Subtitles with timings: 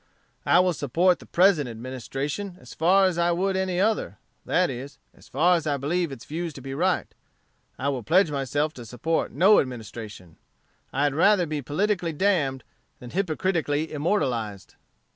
[0.47, 4.97] I will support the present Administration as far as I would any other; that is,
[5.13, 7.05] as far as I believe its views to be right.
[7.77, 10.37] I will pledge myself to support no Administration.
[10.91, 12.63] I had rather be politically damned
[12.97, 14.73] than hypocritically immortalized.'"